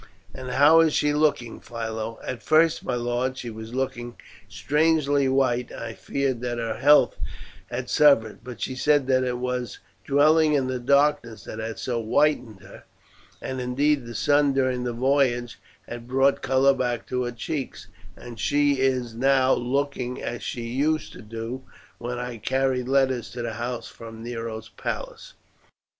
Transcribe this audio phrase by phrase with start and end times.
[0.33, 4.15] "And how is she looking, Philo?" "At first, my lord, she was looking
[4.49, 7.17] strangely white, and I feared that her health
[7.69, 12.01] had suffered; but she said that it was dwelling in the darkness that had so
[12.01, 12.83] whitened her,
[13.43, 17.85] and indeed the sun during the voyage has brought the colour back to her cheeks,
[18.17, 21.61] and she is now looking as she used to do
[21.99, 25.35] when I carried letters to the house from Nero's palace."